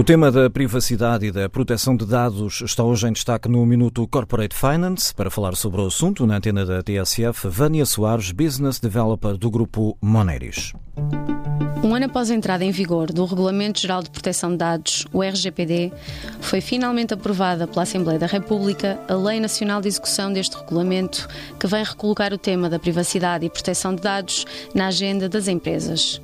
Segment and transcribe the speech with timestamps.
[0.00, 4.08] O tema da privacidade e da proteção de dados está hoje em destaque no Minuto
[4.08, 5.14] Corporate Finance.
[5.14, 9.98] Para falar sobre o assunto, na antena da TSF, Vânia Soares, Business Developer do grupo
[10.00, 10.72] Moneris.
[11.84, 15.22] Um ano após a entrada em vigor do Regulamento Geral de Proteção de Dados, o
[15.22, 15.92] RGPD,
[16.40, 21.66] foi finalmente aprovada pela Assembleia da República a Lei Nacional de Execução deste regulamento, que
[21.66, 26.22] vem recolocar o tema da privacidade e proteção de dados na agenda das empresas.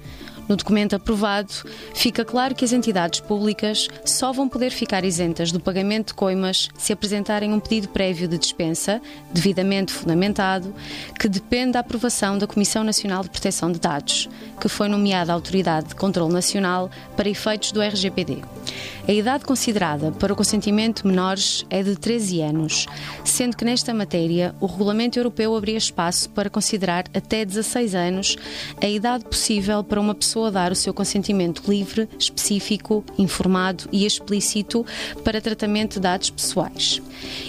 [0.49, 1.53] No documento aprovado,
[1.95, 6.69] fica claro que as entidades públicas só vão poder ficar isentas do pagamento de coimas
[6.79, 9.01] se apresentarem um pedido prévio de dispensa,
[9.33, 10.73] devidamente fundamentado,
[11.19, 14.29] que depende da aprovação da Comissão Nacional de Proteção de Dados,
[14.61, 18.43] que foi nomeada Autoridade de Controlo Nacional para efeitos do RGPD.
[19.09, 22.87] A idade considerada para o consentimento menores é de 13 anos,
[23.25, 28.37] sendo que nesta matéria o Regulamento Europeu abria espaço para considerar até 16 anos
[28.83, 34.85] a idade possível para uma pessoa dar o seu consentimento livre, específico, informado e explícito
[35.25, 37.01] para tratamento de dados pessoais.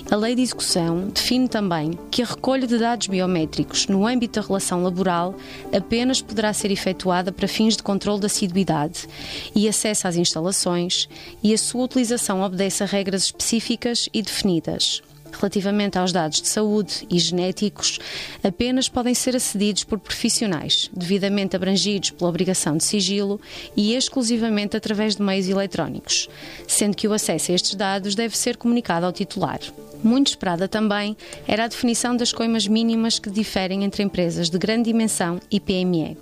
[0.10, 4.48] A Lei de Execução define também que a recolha de dados biométricos no âmbito da
[4.48, 5.36] relação laboral
[5.76, 9.08] apenas poderá ser efetuada para fins de controle da assiduidade
[9.54, 11.10] e acesso às instalações
[11.44, 15.02] e a sua utilização obedece a regras específicas e definidas.
[15.32, 18.00] Relativamente aos dados de saúde e genéticos,
[18.44, 23.40] apenas podem ser acedidos por profissionais, devidamente abrangidos pela obrigação de sigilo
[23.76, 26.30] e exclusivamente através de meios eletrónicos,
[26.68, 29.60] sendo que o acesso a estes dados deve ser comunicado ao titular.
[30.04, 31.18] Muito esperada também
[31.48, 36.18] era a definição das coimas mínimas que diferem entre empresas de grande dimensão e PME.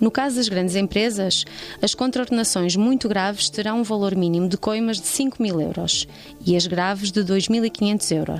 [0.00, 1.44] No caso das grandes empresas,
[1.82, 6.08] as contraordenações muito graves terão um valor mínimo de coimas de 5 mil euros
[6.46, 8.39] e as graves de 2.500 euros.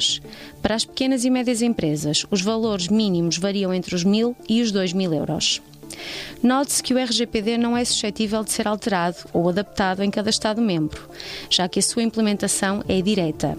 [0.62, 4.73] Para as pequenas e médias empresas, os valores mínimos variam entre os 1.000 e os
[4.73, 5.62] 2.000 euros.
[6.43, 11.09] Note-se que o RGPD não é suscetível de ser alterado ou adaptado em cada Estado-membro,
[11.50, 13.56] já que a sua implementação é direta.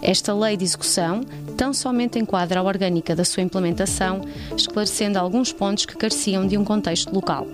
[0.00, 1.22] Esta lei de execução
[1.56, 4.22] tão somente enquadra a orgânica da sua implementação,
[4.56, 7.46] esclarecendo alguns pontos que careciam de um contexto local.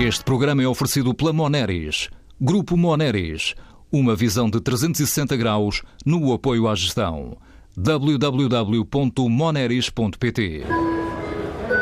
[0.00, 2.08] Este programa é oferecido pela Moneris.
[2.40, 3.54] Grupo Moneris.
[3.92, 7.36] Uma visão de 360 graus no apoio à gestão.
[7.76, 10.62] www.moneris.pt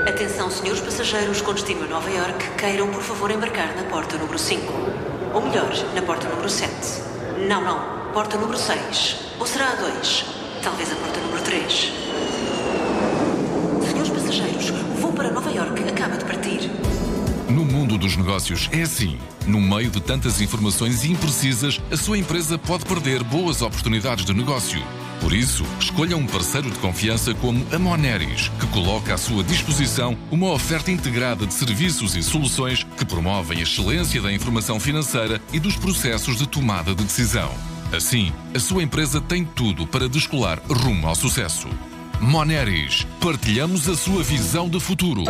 [0.09, 4.39] Atenção, senhores passageiros com destino a Nova York, queiram por favor embarcar na porta número
[4.39, 4.73] 5.
[5.35, 6.73] Ou melhor, na porta número 7.
[7.47, 9.35] Não, não, porta número 6.
[9.39, 10.25] Ou será a 2?
[10.63, 11.93] Talvez a porta número 3.
[13.87, 16.38] Senhores passageiros, o voo para Nova York acaba de partir.
[17.99, 19.19] Dos negócios é assim.
[19.45, 24.81] No meio de tantas informações imprecisas, a sua empresa pode perder boas oportunidades de negócio.
[25.21, 30.17] Por isso, escolha um parceiro de confiança como a Moneris, que coloca à sua disposição
[30.31, 35.59] uma oferta integrada de serviços e soluções que promovem a excelência da informação financeira e
[35.59, 37.53] dos processos de tomada de decisão.
[37.93, 41.69] Assim, a sua empresa tem tudo para descolar rumo ao sucesso.
[42.21, 45.25] Moneris, partilhamos a sua visão de futuro.